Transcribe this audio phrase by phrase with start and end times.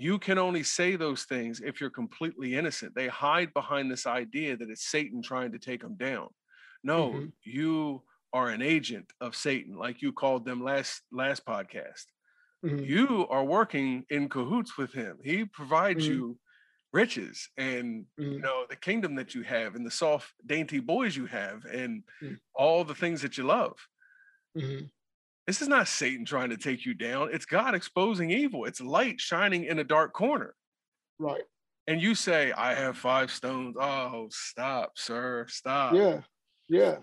[0.00, 2.94] you can only say those things if you're completely innocent.
[2.94, 6.28] They hide behind this idea that it's Satan trying to take them down.
[6.82, 7.26] No, mm-hmm.
[7.44, 8.02] you
[8.32, 12.06] are an agent of Satan, like you called them last last podcast.
[12.64, 12.84] Mm-hmm.
[12.84, 15.18] You are working in cahoots with him.
[15.22, 16.14] He provides mm-hmm.
[16.14, 16.38] you
[16.94, 18.40] riches and you mm-hmm.
[18.40, 22.36] know the kingdom that you have and the soft dainty boys you have and mm.
[22.54, 23.76] all the things that you love.
[25.50, 27.30] This is not Satan trying to take you down.
[27.32, 28.66] It's God exposing evil.
[28.66, 30.54] It's light shining in a dark corner.
[31.18, 31.42] Right.
[31.88, 33.74] And you say, I have five stones.
[33.76, 35.46] Oh, stop, sir.
[35.48, 35.94] Stop.
[35.94, 36.20] Yeah.
[36.68, 36.98] Yeah.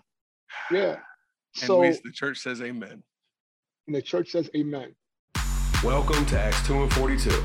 [0.71, 0.95] Yeah.
[1.59, 3.03] And so we, the church says amen.
[3.85, 4.95] And the church says amen.
[5.83, 7.43] Welcome to Acts 2 and 42.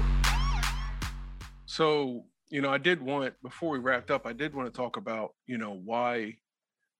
[1.66, 4.96] So, you know, I did want, before we wrapped up, I did want to talk
[4.96, 6.36] about, you know, why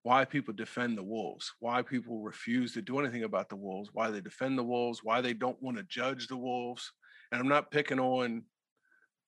[0.03, 4.11] why people defend the wolves, why people refuse to do anything about the wolves, why
[4.11, 6.93] they defend the wolves, why they don't want to judge the wolves.
[7.31, 8.43] And I'm not picking on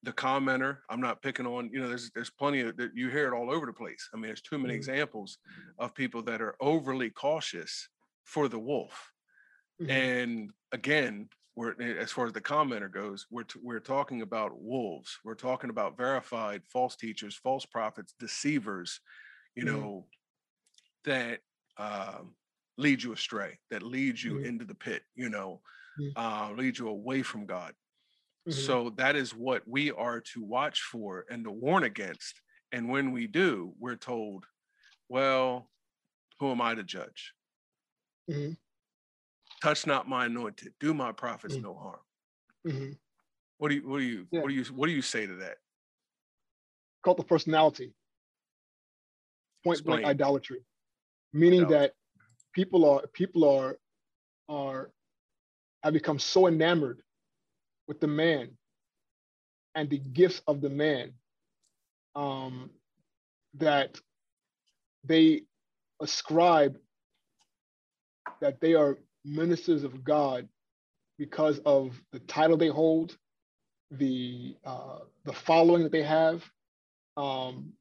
[0.02, 0.78] the commenter.
[0.90, 3.50] I'm not picking on, you know, there's there's plenty of that you hear it all
[3.50, 4.08] over the place.
[4.12, 4.78] I mean, there's too many mm-hmm.
[4.78, 5.38] examples
[5.78, 7.88] of people that are overly cautious
[8.24, 9.12] for the wolf.
[9.80, 9.90] Mm-hmm.
[9.90, 14.60] And again, we're eh, as far as the commenter goes, we're t- we're talking about
[14.60, 15.18] wolves.
[15.24, 19.00] We're talking about verified false teachers, false prophets, deceivers,
[19.54, 19.80] you mm-hmm.
[19.80, 20.06] know,
[21.04, 21.40] that
[21.78, 22.34] um,
[22.78, 24.46] lead you astray, that lead you mm-hmm.
[24.46, 25.60] into the pit, you know,
[26.00, 26.18] mm-hmm.
[26.18, 27.72] uh, lead you away from God.
[28.48, 28.58] Mm-hmm.
[28.58, 32.40] So that is what we are to watch for and to warn against.
[32.72, 34.44] And when we do, we're told,
[35.08, 35.70] well,
[36.40, 37.32] who am I to judge?
[38.30, 38.52] Mm-hmm.
[39.62, 41.64] Touch not my anointed, do my prophets mm-hmm.
[41.64, 42.00] no harm.
[42.66, 42.92] Mm-hmm.
[43.58, 44.40] What do you what do you yeah.
[44.40, 45.56] what do you what do you say to that?
[47.04, 47.94] Cult of personality.
[49.62, 50.02] Point Explain.
[50.02, 50.64] blank idolatry
[51.34, 51.92] meaning that
[52.54, 53.78] people are people are
[54.48, 54.90] are
[55.82, 57.02] have become so enamored
[57.88, 58.50] with the man
[59.74, 61.12] and the gifts of the man
[62.14, 62.70] um,
[63.54, 64.00] that
[65.04, 65.42] they
[66.00, 66.78] ascribe
[68.40, 70.48] that they are ministers of God
[71.18, 73.16] because of the title they hold,
[73.90, 76.44] the uh, the following that they have,
[77.16, 77.72] um,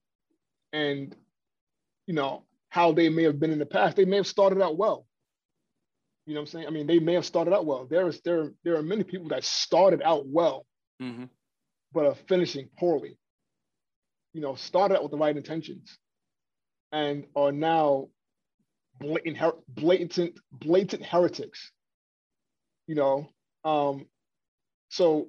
[0.73, 1.15] and
[2.07, 3.95] you know how they may have been in the past.
[3.95, 5.05] They may have started out well.
[6.25, 6.67] You know what I'm saying?
[6.67, 7.85] I mean, they may have started out well.
[7.85, 10.65] There is there there are many people that started out well,
[10.99, 11.25] mm-hmm.
[11.93, 13.15] but are finishing poorly.
[14.33, 15.99] You know, started out with the right intentions,
[16.91, 18.07] and are now
[18.99, 21.71] blatant blatant blatant heretics.
[22.87, 23.29] You know,
[23.63, 24.07] um,
[24.89, 25.27] so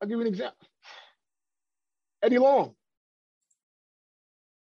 [0.00, 0.66] I'll give you an example.
[2.22, 2.74] Eddie Long.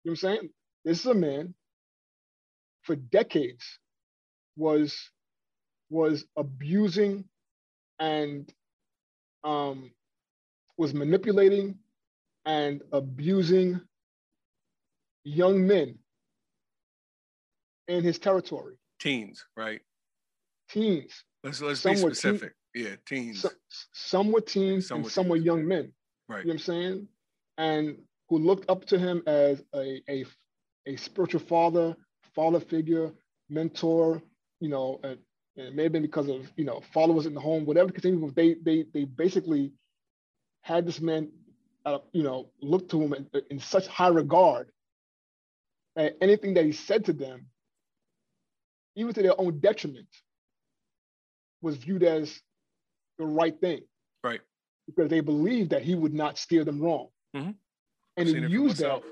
[0.02, 0.50] You know what I'm saying?
[0.88, 1.52] This is a man
[2.80, 3.78] for decades
[4.56, 5.10] was
[5.90, 7.24] was abusing
[7.98, 8.50] and
[9.44, 9.90] um,
[10.78, 11.76] was manipulating
[12.46, 13.82] and abusing
[15.24, 15.98] young men
[17.88, 18.76] in his territory.
[18.98, 19.82] Teens, right?
[20.70, 21.22] Teens.
[21.44, 22.54] Let's let's some be specific.
[22.74, 23.42] Teen, yeah, teens.
[23.42, 23.52] Some,
[23.92, 25.92] some were teens some and were some were young men.
[26.30, 26.38] Right.
[26.38, 27.08] You know what I'm saying?
[27.58, 27.98] And
[28.30, 30.24] who looked up to him as a, a
[30.88, 31.94] a spiritual father,
[32.34, 33.12] father figure,
[33.50, 34.22] mentor,
[34.58, 35.18] you know, and,
[35.56, 38.30] and it may have been because of, you know, followers in the home, whatever continue,
[38.34, 39.72] they, they, they basically
[40.62, 41.30] had this man,
[41.84, 44.68] uh, you know, look to him in, in such high regard.
[45.94, 47.46] And anything that he said to them,
[48.96, 50.08] even to their own detriment,
[51.60, 52.40] was viewed as
[53.18, 53.80] the right thing.
[54.24, 54.40] Right.
[54.86, 57.08] Because they believed that he would not steer them wrong.
[57.36, 57.50] Mm-hmm.
[58.16, 59.02] And he used that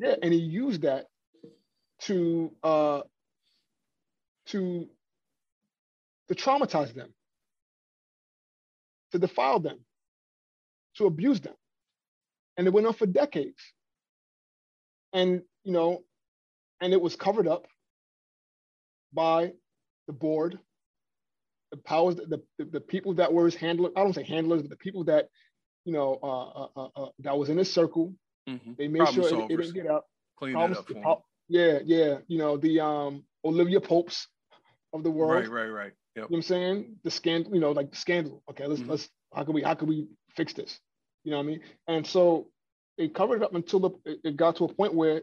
[0.00, 1.06] yeah, and he used that
[2.02, 3.02] to uh,
[4.46, 4.88] to
[6.28, 7.12] to traumatize them,
[9.12, 9.78] to defile them,
[10.96, 11.54] to abuse them,
[12.56, 13.62] and it went on for decades.
[15.12, 16.02] And you know,
[16.80, 17.66] and it was covered up
[19.12, 19.52] by
[20.06, 20.58] the board,
[21.70, 23.92] the powers, the, the, the people that were his handlers.
[23.96, 25.28] I don't say handlers, but the people that
[25.84, 28.12] you know uh, uh, uh, uh that was in his circle
[28.48, 28.72] Mm-hmm.
[28.76, 30.04] They made Problem sure it, it, didn't get out.
[30.38, 32.18] Clean Problems, up Yeah, yeah.
[32.26, 34.28] You know, the um Olivia Popes
[34.92, 35.48] of the world.
[35.48, 35.92] Right, right, right.
[36.16, 36.16] Yep.
[36.16, 36.96] You know what I'm saying?
[37.02, 38.42] The scandal, you know, like the scandal.
[38.50, 38.90] Okay, let's mm-hmm.
[38.90, 40.78] let's how can we how can we fix this?
[41.24, 41.60] You know what I mean?
[41.88, 42.48] And so
[42.98, 45.22] they covered it up until the, it got to a point where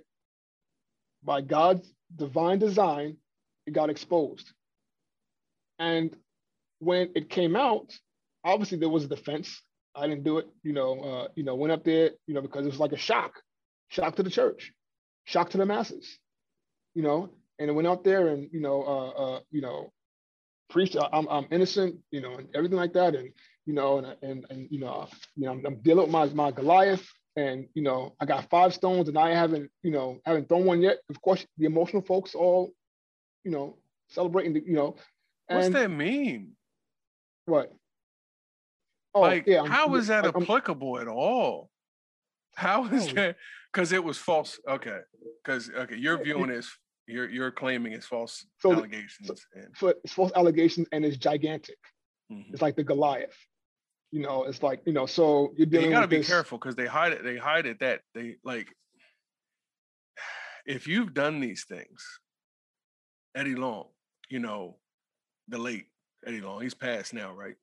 [1.24, 3.18] by God's divine design,
[3.66, 4.52] it got exposed.
[5.80, 6.16] And
[6.80, 7.98] when it came out,
[8.44, 9.62] obviously there was a defense.
[9.96, 10.48] I didn't do it.
[10.64, 12.98] You know, uh, you know, went up there, you know, because it was like a
[12.98, 13.34] shock,
[13.90, 14.72] shock to the church,
[15.26, 16.18] shock to the masses,
[16.94, 17.30] you know.
[17.60, 19.92] And it went out there and you know, uh, uh, you know,
[20.72, 23.16] preach I'm, I'm innocent, you know, and everything like that.
[23.16, 23.32] And,
[23.66, 26.52] you know, and, and, and you know, you know, I'm, I'm dealing with my, my
[26.52, 27.06] Goliath
[27.36, 30.82] and, you know, I got five stones and I haven't, you know, haven't thrown one
[30.82, 30.98] yet.
[31.10, 32.72] Of course, the emotional folks all,
[33.44, 33.78] you know,
[34.10, 34.96] celebrating, the, you know.
[35.48, 36.54] And, What's that mean?
[37.46, 37.72] What?
[39.14, 39.66] Oh, like, yeah.
[39.66, 41.70] How is that I'm, applicable I'm, at all?
[42.56, 43.14] How is oh.
[43.14, 43.36] that?
[43.72, 44.60] Because it was false.
[44.68, 45.00] Okay.
[45.44, 46.70] Because okay, you're viewing this
[47.12, 49.28] you're you're claiming it's false so allegations.
[49.28, 49.68] So, and...
[49.78, 51.78] so it's false allegations and it's gigantic.
[52.32, 52.54] Mm-hmm.
[52.54, 53.36] It's like the Goliath.
[54.12, 55.06] You know, it's like you know.
[55.06, 55.88] So you're dealing.
[55.88, 56.28] You got to be this...
[56.28, 57.24] careful because they hide it.
[57.24, 58.68] They hide it that they like.
[60.64, 62.06] If you've done these things,
[63.36, 63.88] Eddie Long,
[64.30, 64.78] you know,
[65.48, 65.88] the late
[66.24, 67.56] Eddie Long, he's passed now, right?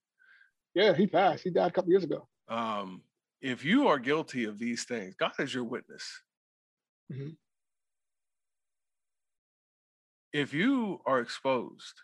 [0.78, 1.44] Yeah, he passed.
[1.44, 2.28] He died a couple years ago.
[2.48, 3.02] Um,
[3.40, 6.22] if you are guilty of these things, God is your witness.
[7.12, 7.30] Mm-hmm
[10.32, 12.02] if you are exposed,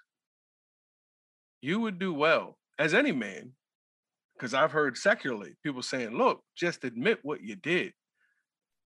[1.60, 3.52] you would do well as any man.
[4.36, 7.92] Because I've heard secularly people saying, look, just admit what you did.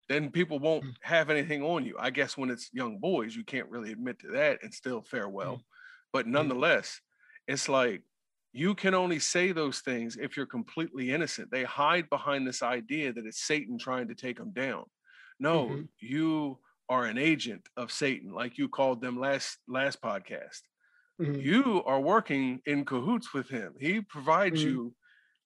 [0.08, 0.92] Then people won't mm.
[1.00, 1.96] have anything on you.
[1.98, 5.28] I guess when it's young boys, you can't really admit to that and still fare
[5.28, 5.56] well.
[5.56, 5.62] Mm.
[6.12, 6.30] But mm.
[6.32, 7.00] nonetheless,
[7.46, 8.02] it's like
[8.52, 11.50] you can only say those things if you're completely innocent.
[11.50, 14.84] They hide behind this idea that it's Satan trying to take them down.
[15.38, 15.82] No, mm-hmm.
[16.00, 16.58] you
[16.88, 20.62] are an agent of Satan, like you called them last last podcast.
[21.20, 21.40] Mm-hmm.
[21.40, 23.74] You are working in cahoots with him.
[23.78, 24.68] He provides mm-hmm.
[24.68, 24.94] you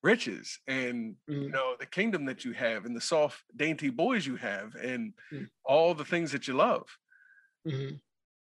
[0.03, 1.43] riches and mm-hmm.
[1.43, 5.13] you know the kingdom that you have and the soft dainty boys you have and
[5.33, 5.47] mm.
[5.65, 6.87] all the things that you love.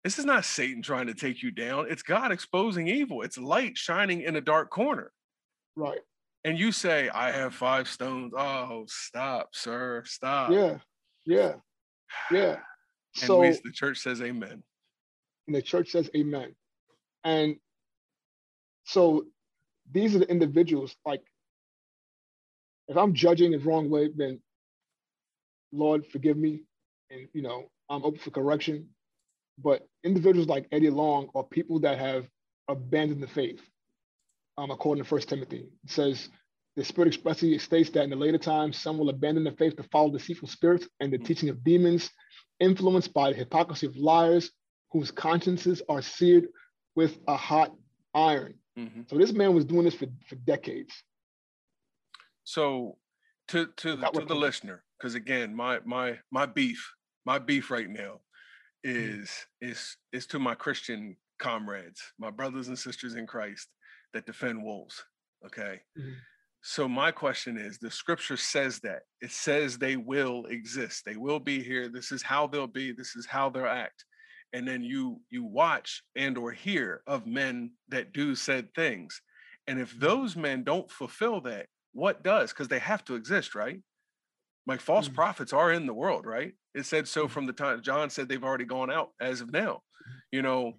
[0.03, 1.87] This is not Satan trying to take you down.
[1.89, 3.21] It's God exposing evil.
[3.21, 5.11] It's light shining in a dark corner.
[5.75, 5.99] Right.
[6.45, 8.33] And you say, I have five stones.
[8.37, 10.03] Oh, stop, sir.
[10.05, 10.51] Stop.
[10.51, 10.77] Yeah.
[11.25, 11.53] Yeah.
[12.31, 12.57] Yeah.
[13.15, 14.61] And so we, the church says amen.
[15.47, 16.55] And the church says amen.
[17.23, 17.55] And
[18.83, 19.25] so
[19.91, 21.23] these are the individuals, like,
[22.87, 24.39] if I'm judging the wrong way, then
[25.71, 26.61] Lord, forgive me.
[27.09, 28.89] And, you know, I'm open for correction.
[29.61, 32.27] But individuals like Eddie Long are people that have
[32.67, 33.61] abandoned the faith,
[34.57, 35.67] um, according to First Timothy.
[35.83, 36.29] It says,
[36.75, 39.83] the Spirit expressly states that in the later times, some will abandon the faith to
[39.83, 41.25] follow deceitful spirits and the mm-hmm.
[41.25, 42.09] teaching of demons
[42.59, 44.51] influenced by the hypocrisy of liars
[44.91, 46.47] whose consciences are seared
[46.95, 47.73] with a hot
[48.13, 48.55] iron.
[48.77, 49.01] Mm-hmm.
[49.07, 50.93] So this man was doing this for, for decades.
[52.43, 52.97] So
[53.49, 56.93] to to the, to the listener, because again, my my my beef,
[57.25, 58.21] my beef right now.
[58.83, 59.71] Is mm-hmm.
[59.71, 63.67] is is to my Christian comrades, my brothers and sisters in Christ
[64.13, 65.03] that defend wolves.
[65.45, 65.81] Okay.
[65.97, 66.11] Mm-hmm.
[66.61, 71.03] So my question is the scripture says that it says they will exist.
[71.05, 71.87] They will be here.
[71.87, 72.91] This is how they'll be.
[72.91, 74.03] This is how they'll act.
[74.51, 79.21] And then you you watch and or hear of men that do said things.
[79.67, 80.05] And if mm-hmm.
[80.05, 82.51] those men don't fulfill that, what does?
[82.51, 83.79] Because they have to exist, right?
[84.67, 85.15] Like false mm-hmm.
[85.15, 86.53] prophets are in the world, right?
[86.75, 87.33] It said so mm-hmm.
[87.33, 89.71] from the time John said they've already gone out as of now.
[89.71, 90.17] Mm-hmm.
[90.31, 90.73] You know,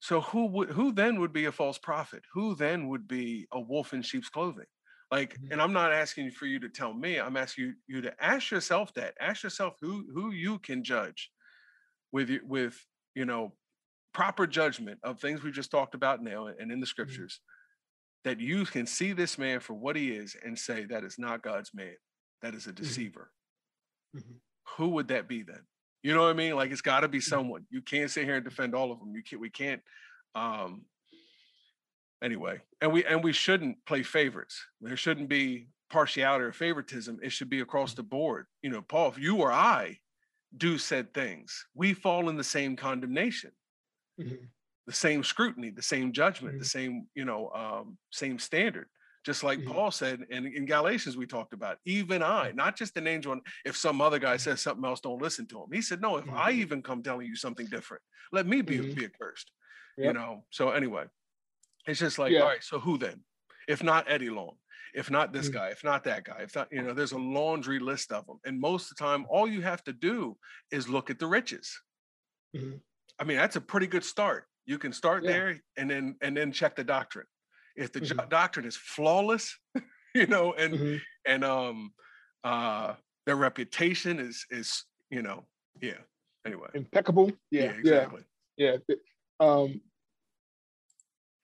[0.00, 2.22] so who would who then would be a false prophet?
[2.34, 4.66] Who then would be a wolf in sheep's clothing?
[5.10, 5.52] like mm-hmm.
[5.52, 8.50] and i'm not asking for you to tell me i'm asking you, you to ask
[8.50, 11.30] yourself that ask yourself who who you can judge
[12.12, 12.76] with with
[13.14, 13.52] you know
[14.12, 16.84] proper judgment of things we just talked about now and in the mm-hmm.
[16.84, 18.30] scriptures mm-hmm.
[18.30, 21.42] that you can see this man for what he is and say that is not
[21.42, 21.94] god's man
[22.42, 22.82] that is a mm-hmm.
[22.82, 23.30] deceiver.
[24.16, 24.36] Mm-hmm.
[24.76, 25.60] who would that be then?
[26.02, 26.56] You know what i mean?
[26.56, 27.28] Like it's got to be mm-hmm.
[27.28, 27.66] someone.
[27.70, 29.82] You can't sit here and defend all of them you can't we can't
[30.34, 30.82] um
[32.22, 32.60] anyway.
[32.80, 34.64] And we and we shouldn't play favorites.
[34.80, 37.18] There shouldn't be partiality or favoritism.
[37.22, 38.46] It should be across the board.
[38.62, 39.98] You know paul if you or i
[40.56, 43.52] do said things we fall in the same condemnation.
[44.18, 44.46] Mm-hmm.
[44.88, 46.62] the same scrutiny the same judgment mm-hmm.
[46.62, 48.88] the same you know um, same standard
[49.28, 49.72] just like mm-hmm.
[49.72, 52.56] paul said in, in galatians we talked about even i mm-hmm.
[52.56, 54.50] not just an angel if some other guy mm-hmm.
[54.50, 56.60] says something else don't listen to him he said no if i mm-hmm.
[56.60, 59.52] even come telling you something different let me be, be accursed
[59.96, 60.06] yep.
[60.06, 61.04] you know so anyway
[61.88, 62.40] it's just like, yeah.
[62.40, 63.24] all right, so who then?
[63.66, 64.56] If not Eddie Long,
[64.94, 65.56] if not this mm-hmm.
[65.56, 68.38] guy, if not that guy, if not, you know, there's a laundry list of them.
[68.44, 70.36] And most of the time, all you have to do
[70.70, 71.80] is look at the riches.
[72.54, 72.76] Mm-hmm.
[73.18, 74.44] I mean, that's a pretty good start.
[74.66, 75.32] You can start yeah.
[75.32, 77.26] there and then and then check the doctrine.
[77.78, 78.28] If the mm-hmm.
[78.28, 79.56] doctrine is flawless,
[80.14, 80.96] you know, and mm-hmm.
[81.26, 81.92] and um
[82.44, 82.94] uh
[83.24, 85.44] their reputation is is, you know,
[85.80, 86.00] yeah.
[86.44, 86.68] Anyway.
[86.74, 87.30] Impeccable.
[87.50, 87.64] Yeah.
[87.64, 88.22] yeah exactly.
[88.56, 88.76] Yeah.
[88.88, 88.96] yeah.
[89.40, 89.80] Um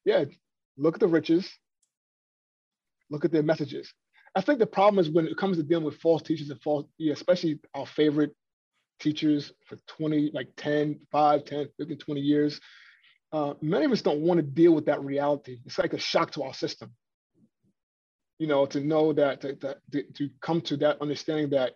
[0.04, 0.24] yeah,
[0.76, 1.50] look at the riches,
[3.10, 3.92] look at their messages.
[4.34, 6.86] I think the problem is when it comes to dealing with false teachers and false,
[6.98, 8.32] yeah, especially our favorite
[9.00, 12.60] teachers for 20, like 10, 5, 10, 15, 20 years.
[13.34, 15.58] Uh, many of us don't want to deal with that reality.
[15.66, 16.92] It's like a shock to our system.
[18.38, 19.78] You know, to know that, that
[20.14, 21.72] to come to that understanding that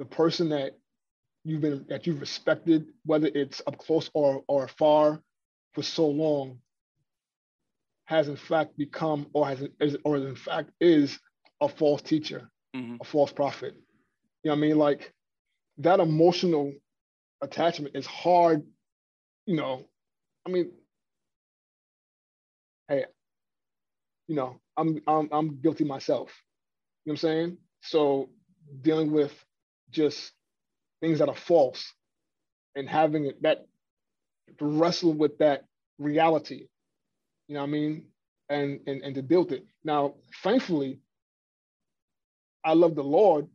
[0.00, 0.72] the person that
[1.44, 5.22] you've been that you've respected, whether it's up close or or far,
[5.72, 6.58] for so long,
[8.06, 11.16] has in fact become or has is, or in fact is
[11.60, 12.96] a false teacher, mm-hmm.
[13.00, 13.74] a false prophet.
[14.42, 14.78] You know what I mean?
[14.78, 15.12] Like
[15.78, 16.72] that emotional
[17.40, 18.64] attachment is hard,
[19.46, 19.86] you know.
[20.46, 20.72] I mean,
[22.88, 23.06] hey,
[24.28, 26.30] you know, I'm I'm I'm guilty myself.
[27.04, 27.58] You know what I'm saying?
[27.82, 28.30] So
[28.82, 29.32] dealing with
[29.90, 30.32] just
[31.02, 31.92] things that are false
[32.76, 33.66] and having that
[34.58, 35.64] to wrestle with that
[35.98, 36.66] reality
[37.48, 38.04] you know what i mean
[38.48, 41.00] and and, and to deal with it now thankfully
[42.64, 43.48] i love the lord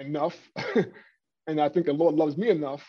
[0.00, 0.36] enough
[1.48, 2.84] and i think the lord loves me enough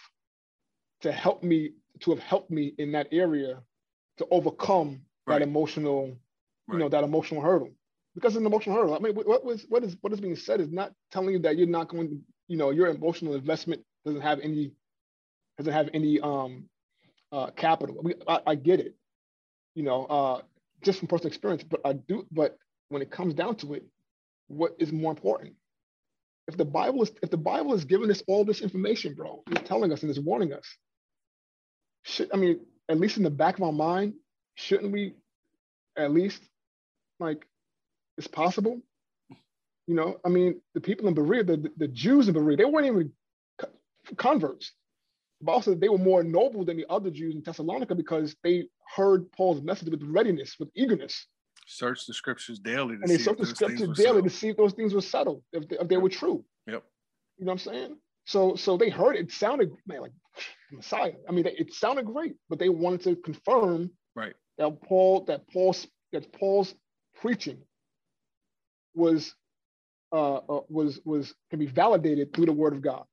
[1.04, 3.62] to help me to have helped me in that area
[4.18, 5.40] to overcome right.
[5.40, 6.18] that emotional
[6.72, 7.72] you know that emotional hurdle.
[8.16, 8.96] Because it's an emotional hurdle.
[8.96, 11.58] I mean what was what is what is being said is not telling you that
[11.58, 14.72] you're not going to you know your emotional investment doesn't have any
[15.58, 16.66] doesn't have any um
[17.32, 17.98] uh capital.
[18.04, 18.96] We, I, I get it
[19.76, 20.42] you know uh
[20.84, 22.58] just from personal experience but i do but
[22.90, 23.86] when it comes down to it
[24.48, 25.56] what is more important?
[26.48, 29.68] If the bible is if the bible is giving us all this information bro it's
[29.68, 30.66] telling us and it's warning us
[32.04, 34.14] should i mean at least in the back of our mind
[34.56, 35.14] shouldn't we
[35.98, 36.42] at least
[37.20, 37.46] like
[38.18, 38.82] it's possible
[39.88, 42.88] you know, I mean, the people in Berea, the, the Jews in Berea, they weren't
[42.88, 43.12] even
[44.16, 44.72] converts.
[45.42, 49.30] But also, they were more noble than the other Jews in Thessalonica because they heard
[49.34, 51.28] Paul's message with readiness, with eagerness.
[51.68, 52.96] Search the scriptures daily.
[52.96, 55.78] and they searched the scriptures daily to see if those things were settled, if they,
[55.78, 56.04] if they yep.
[56.04, 56.46] were true.
[56.68, 56.84] Yep.
[57.38, 57.98] You know what I'm saying?
[58.26, 59.22] So, so they heard it.
[59.22, 60.12] it sounded man like
[60.74, 61.14] Messiah.
[61.28, 65.88] I mean, it sounded great, but they wanted to confirm right that Paul, that Paul's,
[66.12, 66.74] that Paul's
[67.22, 67.60] preaching
[68.96, 69.36] was
[70.12, 73.06] uh, uh, was was can be validated through the Word of God.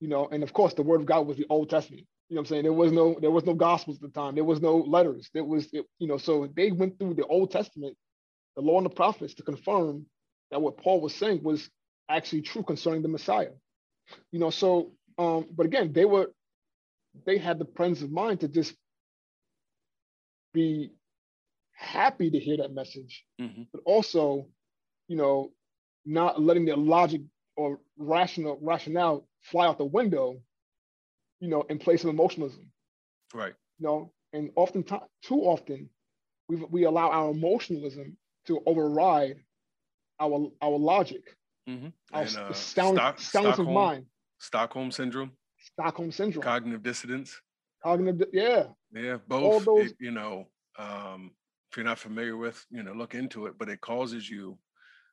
[0.00, 2.06] You know, and of course, the Word of God was the Old Testament.
[2.28, 2.62] You know what I'm saying?
[2.64, 4.34] There was no there was no Gospels at the time.
[4.34, 5.30] There was no letters.
[5.34, 7.96] There was it, you know, so they went through the Old Testament,
[8.56, 10.06] the Law and the Prophets to confirm
[10.50, 11.68] that what Paul was saying was
[12.08, 13.52] actually true concerning the Messiah.
[14.32, 16.32] You know, so um, but again, they were
[17.26, 18.74] they had the presence of mind to just
[20.52, 20.92] be
[21.74, 23.62] happy to hear that message, mm-hmm.
[23.72, 24.46] but also,
[25.08, 25.52] you know,
[26.04, 27.22] not letting their logic
[27.56, 30.40] or rational rationale fly out the window,
[31.40, 32.70] you know, in place of emotionalism.
[33.34, 33.54] Right.
[33.78, 35.90] You know, and often too often
[36.48, 38.16] we we allow our emotionalism
[38.46, 39.36] to override
[40.20, 41.22] our our logic,
[41.68, 41.88] mm-hmm.
[42.12, 44.06] our and, uh, sound, Stock, soundness of mind.
[44.38, 45.32] Stockholm syndrome.
[45.62, 46.42] Stockholm syndrome.
[46.42, 47.40] Cognitive dissonance.
[47.82, 48.64] Cognitive, yeah.
[48.92, 49.64] Yeah, both.
[49.64, 51.32] Those, it, you know, um,
[51.70, 53.54] if you're not familiar with, you know, look into it.
[53.58, 54.58] But it causes you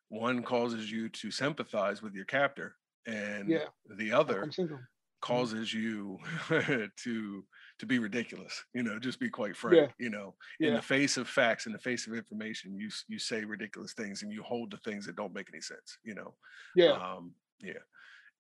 [0.10, 2.76] one causes you to sympathize with your captor
[3.06, 3.66] and yeah.
[3.98, 4.76] the other mm-hmm.
[5.22, 6.18] causes you
[6.98, 7.44] to
[7.78, 9.88] to be ridiculous you know just be quite frank yeah.
[9.98, 10.76] you know in yeah.
[10.76, 14.34] the face of facts in the face of information you you say ridiculous things and
[14.34, 16.34] you hold to things that don't make any sense you know
[16.76, 17.74] yeah um yeah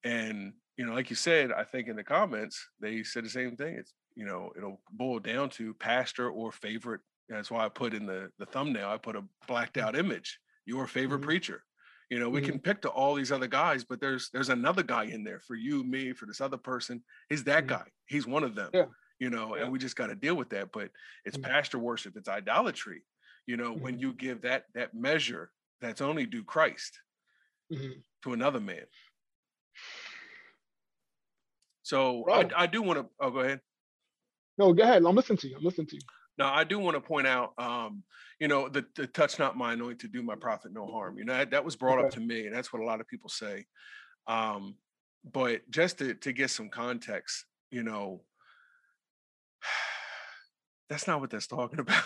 [0.03, 3.55] and you know like you said i think in the comments they said the same
[3.55, 7.93] thing it's you know it'll boil down to pastor or favorite that's why i put
[7.93, 9.81] in the the thumbnail i put a blacked mm.
[9.81, 11.25] out image your favorite mm-hmm.
[11.25, 11.63] preacher.
[12.09, 12.51] You know, we mm-hmm.
[12.51, 15.55] can pick to all these other guys, but there's there's another guy in there for
[15.55, 17.03] you, me, for this other person.
[17.29, 17.75] He's that mm-hmm.
[17.75, 17.85] guy.
[18.07, 18.69] He's one of them.
[18.73, 18.85] Yeah.
[19.19, 19.63] You know, yeah.
[19.63, 20.71] and we just got to deal with that.
[20.71, 20.89] But
[21.25, 21.51] it's mm-hmm.
[21.51, 23.03] pastor worship, it's idolatry.
[23.45, 24.01] You know, when mm-hmm.
[24.01, 26.99] you give that that measure that's only due Christ
[27.71, 27.99] mm-hmm.
[28.23, 28.85] to another man.
[31.89, 33.07] So I, I do want to.
[33.19, 33.61] Oh, go ahead.
[34.59, 35.03] No, go ahead.
[35.03, 35.57] I'm listening to you.
[35.57, 36.01] I'm listening to you.
[36.37, 38.03] Now, I do want to point out, um,
[38.39, 41.17] you know, the, the touch not my to do my prophet no harm.
[41.17, 42.05] You know, that, that was brought okay.
[42.05, 43.65] up to me, and that's what a lot of people say.
[44.27, 44.75] Um,
[45.33, 48.21] but just to, to get some context, you know,
[50.91, 52.03] that's not what that's talking about.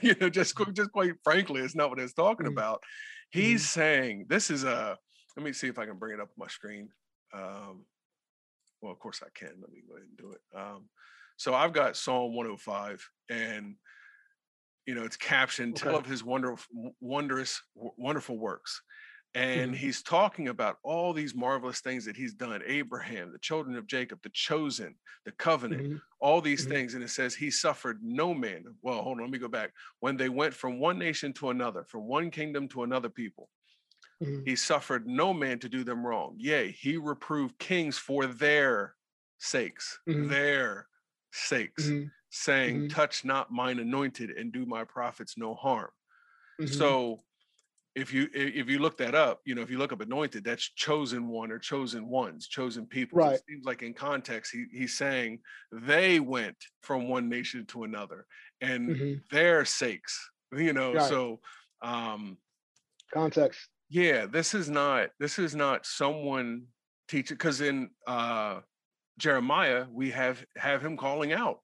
[0.00, 2.56] you know, just just quite frankly, it's not what it's talking mm-hmm.
[2.56, 2.82] about.
[3.30, 3.80] He's mm-hmm.
[3.80, 4.96] saying this is a.
[5.36, 6.88] Let me see if I can bring it up on my screen.
[7.34, 7.84] Um,
[8.80, 9.52] well, of course I can.
[9.60, 10.40] Let me go ahead and do it.
[10.58, 10.88] Um,
[11.36, 13.74] so I've got Psalm 105, and
[14.86, 15.90] you know it's captioned okay.
[15.90, 18.82] "Tell of His wonderful, wondrous, wonderful works."
[19.36, 19.74] And mm-hmm.
[19.74, 24.20] he's talking about all these marvelous things that he's done Abraham, the children of Jacob,
[24.22, 24.94] the chosen,
[25.26, 25.96] the covenant, mm-hmm.
[26.20, 26.70] all these mm-hmm.
[26.72, 26.94] things.
[26.94, 28.64] And it says, He suffered no man.
[28.80, 29.72] Well, hold on, let me go back.
[30.00, 33.50] When they went from one nation to another, from one kingdom to another people,
[34.22, 34.42] mm-hmm.
[34.44, 36.34] he suffered no man to do them wrong.
[36.38, 38.94] Yea, he reproved kings for their
[39.38, 40.28] sakes, mm-hmm.
[40.28, 40.86] their
[41.32, 41.84] sakes.
[41.84, 42.08] Mm-hmm.
[42.30, 42.88] saying, mm-hmm.
[42.88, 45.90] touch not mine anointed and do my prophets no harm.
[46.60, 46.72] Mm-hmm.
[46.72, 47.22] So
[47.94, 50.70] if you if you look that up, you know, if you look up anointed, that's
[50.74, 53.18] chosen one or chosen ones, chosen people.
[53.18, 53.30] Right.
[53.30, 55.40] So it seems like in context, he, he's saying
[55.72, 58.26] they went from one nation to another
[58.60, 59.14] and mm-hmm.
[59.34, 60.92] their sakes, you know.
[60.92, 61.08] Right.
[61.08, 61.40] So
[61.82, 62.36] um
[63.14, 63.66] context.
[63.88, 66.66] Yeah, this is not this is not someone
[67.08, 68.60] teaching because in uh
[69.18, 71.60] Jeremiah, we have have him calling out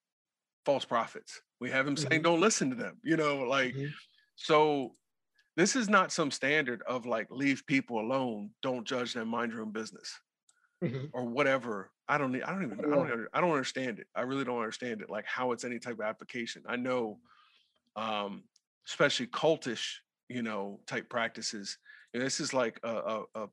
[0.65, 1.41] false prophets.
[1.61, 2.09] We have him mm-hmm.
[2.09, 3.89] saying, "Don't listen to them." You know, like mm-hmm.
[4.37, 4.93] so
[5.57, 9.63] this is not some standard of like leave people alone don't judge them mind your
[9.63, 10.19] own business
[10.83, 11.07] mm-hmm.
[11.13, 14.23] or whatever i don't need i don't even I don't, I don't understand it i
[14.23, 17.19] really don't understand it like how it's any type of application i know
[17.97, 18.45] um
[18.89, 19.97] especially cultish
[20.29, 21.79] you know type practices
[22.19, 23.49] know, this is like a, a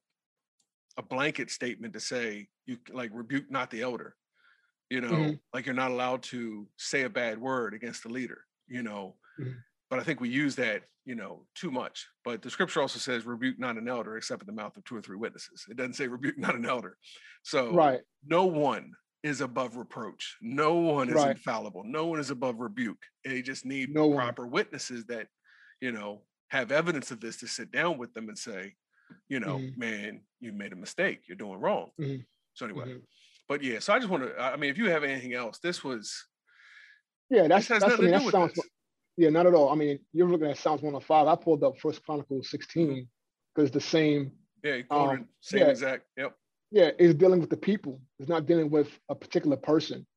[0.98, 4.16] a blanket statement to say you like rebuke not the elder
[4.90, 5.34] you know mm-hmm.
[5.54, 9.52] like you're not allowed to say a bad word against the leader you know mm-hmm
[9.90, 12.08] but I think we use that, you know, too much.
[12.24, 14.96] But the scripture also says, rebuke not an elder except in the mouth of two
[14.96, 15.66] or three witnesses.
[15.70, 16.96] It doesn't say rebuke not an elder.
[17.44, 18.02] So right.
[18.26, 18.92] no one
[19.24, 20.38] is above reproach.
[20.42, 21.32] No one is right.
[21.32, 21.84] infallible.
[21.86, 23.02] No one is above rebuke.
[23.26, 24.52] They just need no proper one.
[24.52, 25.28] witnesses that,
[25.82, 28.74] you know, have evidence of this to sit down with them and say,
[29.28, 29.80] you know, mm-hmm.
[29.80, 31.22] man, you made a mistake.
[31.28, 31.90] You're doing wrong.
[32.00, 32.22] Mm-hmm.
[32.54, 32.98] So anyway, mm-hmm.
[33.48, 35.84] but yeah, so I just want to, I mean, if you have anything else, this
[35.84, 36.26] was,
[37.30, 38.66] yeah, that's, that's I mean, that sounds, this.
[39.20, 39.70] Yeah, not at all.
[39.70, 41.28] I mean, you're looking at Psalms 105.
[41.28, 43.06] I pulled up First Chronicles 16
[43.54, 44.32] because the same.
[44.64, 46.06] Yeah, um, same yeah, exact.
[46.16, 46.36] Yep.
[46.72, 48.00] Yeah, it's dealing with the people.
[48.18, 50.08] It's not dealing with a particular person.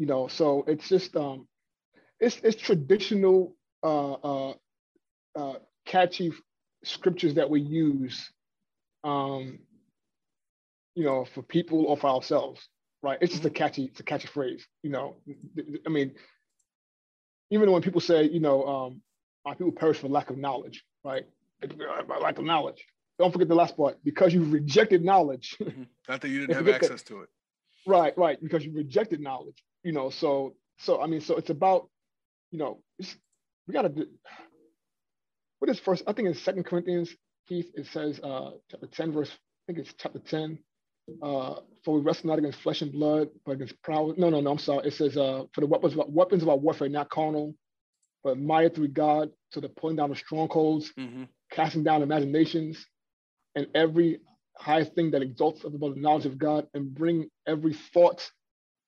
[0.00, 1.46] You know, so it's just um,
[2.18, 3.54] it's it's traditional,
[3.84, 4.54] uh, uh,
[5.36, 5.54] uh,
[5.88, 6.32] catchy
[6.84, 8.30] scriptures that we use,
[9.02, 9.58] um,
[10.94, 12.68] you know, for people or for ourselves,
[13.02, 13.18] right?
[13.20, 13.56] It's just a mm-hmm.
[13.56, 14.64] catchy, it's a catchy phrase.
[14.82, 15.16] You know,
[15.86, 16.12] I mean,
[17.50, 19.02] even when people say, you know, um,
[19.44, 21.26] my people perish for lack of knowledge, right?
[21.60, 22.84] By lack of knowledge.
[23.18, 23.98] Don't forget the last part.
[24.04, 25.56] Because you rejected knowledge.
[25.68, 25.82] Mm-hmm.
[26.08, 27.28] Not that you didn't have access to it.
[27.86, 28.40] Right, right.
[28.40, 29.62] Because you rejected knowledge.
[29.82, 31.88] You know, so so I mean, so it's about,
[32.50, 32.80] you know,
[33.66, 34.06] we gotta do
[35.58, 37.14] what is first, I think in Second Corinthians,
[37.48, 40.58] Keith, it says uh chapter 10, verse, I think it's chapter 10,
[41.22, 44.18] uh, for we wrestle not against flesh and blood, but against proud.
[44.18, 44.50] No, no, no.
[44.50, 44.86] I'm sorry.
[44.86, 47.54] It says, uh, for the weapons, weapons of our warfare, not carnal,
[48.22, 51.24] but mighty through God to the pulling down of strongholds, mm-hmm.
[51.50, 52.84] casting down imaginations,
[53.54, 54.20] and every
[54.56, 58.28] high thing that exalts above the knowledge of God, and bring every thought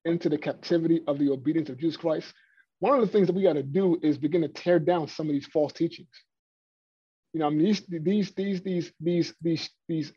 [0.05, 2.33] into the captivity of the obedience of Jesus Christ.
[2.81, 5.27] One of the things that we got to do is begin to tear down some
[5.27, 6.09] of these false teachings.
[7.33, 10.13] You know, I mean, these these these these these these these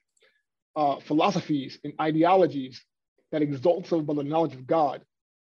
[0.75, 2.83] uh, philosophies and ideologies
[3.31, 5.03] that exalts above the knowledge of God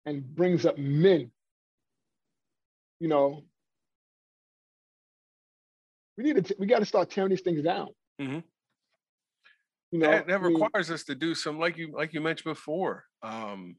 [0.06, 1.32] and brings up men.
[3.00, 3.44] You know,
[6.18, 7.90] we need to we got to start tearing these things down.
[8.20, 8.40] Mm-hmm.
[9.92, 12.22] You know, that, that I mean, requires us to do some, like you like you
[12.22, 13.06] mentioned before.
[13.24, 13.76] Um,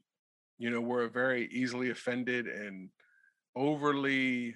[0.57, 2.89] you know, we're very easily offended and
[3.55, 4.55] overly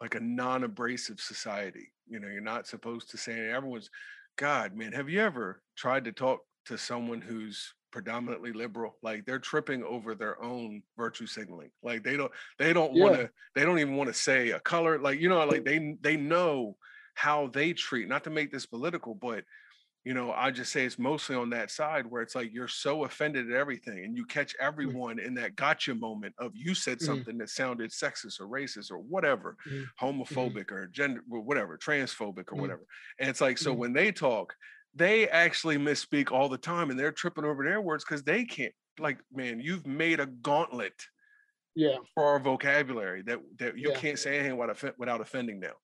[0.00, 1.92] like a non-abrasive society.
[2.06, 3.90] You know, you're not supposed to say everyone's
[4.36, 8.96] God, man, have you ever tried to talk to someone who's predominantly liberal?
[9.02, 11.70] Like they're tripping over their own virtue signaling.
[11.82, 13.02] Like they don't they don't yeah.
[13.02, 14.98] want to they don't even want to say a color.
[14.98, 16.76] Like, you know, like they they know
[17.14, 19.42] how they treat, not to make this political, but
[20.04, 23.04] you know, I just say it's mostly on that side where it's like you're so
[23.04, 24.66] offended at everything and you catch mm.
[24.66, 27.02] everyone in that gotcha moment of you said mm.
[27.02, 27.38] something mm.
[27.40, 29.84] that sounded sexist or racist or whatever, mm.
[30.00, 32.60] homophobic or gender, whatever, transphobic or mm.
[32.60, 32.86] whatever.
[33.18, 33.78] And it's like, so mm.
[33.78, 34.54] when they talk,
[34.94, 38.72] they actually misspeak all the time and they're tripping over their words because they can't.
[38.98, 40.94] Like, man, you've made a gauntlet
[41.76, 41.96] yeah.
[42.14, 43.98] for our vocabulary that, that you yeah.
[43.98, 45.74] can't say anything without, without offending them.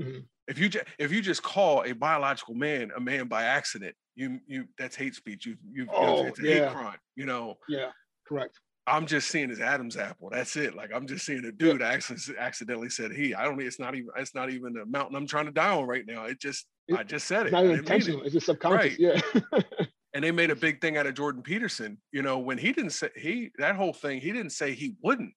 [0.00, 0.20] Mm-hmm.
[0.48, 4.38] If you just if you just call a biological man a man by accident, you
[4.46, 5.46] you that's hate speech.
[5.46, 6.54] You you oh, it's a yeah.
[6.54, 6.98] hate crime.
[7.16, 7.56] You know.
[7.68, 7.90] Yeah.
[8.26, 8.58] Correct.
[8.88, 10.30] I'm just seeing his Adam's apple.
[10.30, 10.76] That's it.
[10.76, 11.88] Like I'm just seeing a dude yeah.
[11.88, 13.34] accidentally accidentally said he.
[13.34, 13.60] I don't.
[13.60, 14.10] It's not even.
[14.16, 16.24] It's not even a mountain I'm trying to die on right now.
[16.24, 16.66] It just.
[16.88, 17.46] It, I just said it.
[17.46, 18.20] It's not even intentional.
[18.20, 18.26] It.
[18.26, 18.96] It's just subconscious.
[18.98, 18.98] Right.
[18.98, 19.20] Yeah.
[20.14, 21.98] and they made a big thing out of Jordan Peterson.
[22.12, 25.34] You know, when he didn't say he that whole thing, he didn't say he wouldn't.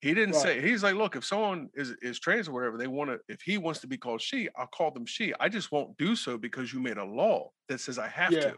[0.00, 0.42] He didn't right.
[0.42, 3.18] say he's like, look, if someone is is trans or whatever, they want to.
[3.28, 5.34] If he wants to be called she, I'll call them she.
[5.38, 8.40] I just won't do so because you made a law that says I have yeah.
[8.40, 8.54] to.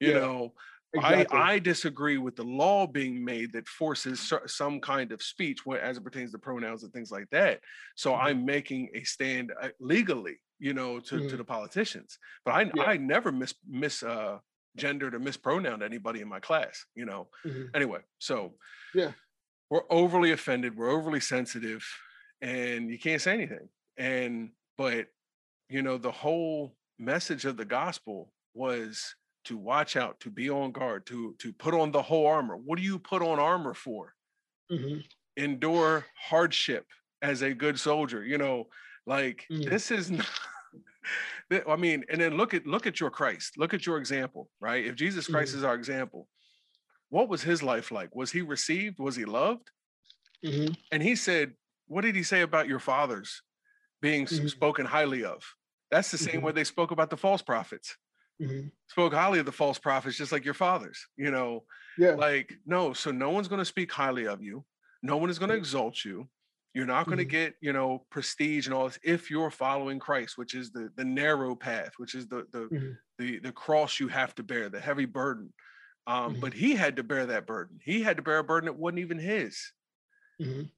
[0.00, 0.18] You yeah.
[0.18, 0.52] know,
[0.92, 1.38] exactly.
[1.38, 5.96] I I disagree with the law being made that forces some kind of speech as
[5.96, 7.60] it pertains to pronouns and things like that.
[7.94, 8.26] So mm-hmm.
[8.26, 11.28] I'm making a stand uh, legally, you know, to mm-hmm.
[11.28, 12.18] to the politicians.
[12.44, 12.82] But I yeah.
[12.82, 14.38] I never miss miss uh
[14.76, 17.28] gendered or mispronounced anybody in my class, you know.
[17.46, 17.70] Mhm.
[17.74, 18.54] Anyway, so
[18.94, 19.12] Yeah.
[19.70, 21.84] We're overly offended, we're overly sensitive,
[22.40, 23.68] and you can't say anything.
[23.96, 25.08] And but
[25.68, 30.72] you know, the whole message of the gospel was to watch out, to be on
[30.72, 32.56] guard, to to put on the whole armor.
[32.56, 34.14] What do you put on armor for?
[34.70, 35.06] Mhm.
[35.36, 36.86] endure hardship
[37.22, 38.64] as a good soldier you know
[39.06, 39.68] like Mm.
[39.68, 40.28] this is not
[41.68, 44.84] i mean and then look at look at your christ look at your example right
[44.84, 45.58] if jesus christ Mhm.
[45.58, 46.28] is our example
[47.10, 49.70] what was his life like was he received was he loved
[50.42, 50.76] Mhm.
[50.90, 51.54] and he said
[51.86, 53.42] what did he say about your fathers
[54.02, 54.48] being Mhm.
[54.48, 55.44] spoken highly of
[55.90, 56.42] that's the same Mhm.
[56.42, 57.96] way they spoke about the false prophets
[58.40, 58.70] Mhm.
[58.88, 61.66] spoke highly of the false prophets just like your fathers you know
[61.96, 62.16] Yeah.
[62.16, 64.66] like no so no one's going to speak highly of you
[65.02, 66.28] no one is going to exalt you
[66.74, 67.30] you're not going to Mhm.
[67.38, 71.04] get you know prestige and all this if you're following christ which is the the
[71.04, 72.98] narrow path which is the the Mhm.
[73.18, 75.52] the, the cross you have to bear the heavy burden
[76.06, 76.40] um Mhm.
[76.40, 77.80] but he had to bear that burden.
[77.84, 79.72] He had to bear a burden that wasn't even his.
[80.40, 80.70] Mhm.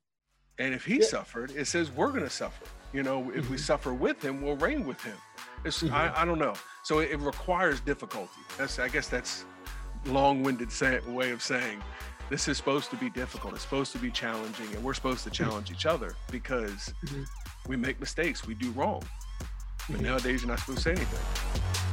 [0.61, 1.07] and if he Yeah.
[1.07, 2.64] suffered it says we're going to suffer.
[2.93, 3.61] You know if we Mhm.
[3.61, 5.17] suffer with him we'll reign with him.
[5.64, 5.93] It's Mhm.
[5.93, 6.55] I, I don't know.
[6.85, 8.41] So it, it requires difficulty.
[8.57, 9.45] That's i guess that's
[10.07, 11.83] long-winded say, way of saying
[12.31, 13.55] this is supposed to be difficult.
[13.55, 16.93] It's supposed to be challenging and we're supposed to challenge each other because
[17.67, 18.47] we make mistakes.
[18.47, 19.03] We do wrong.
[19.91, 21.88] But nowadays you're not supposed to say anything